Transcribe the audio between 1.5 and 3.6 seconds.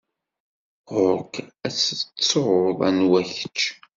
ad tettuḍ anwa kečč!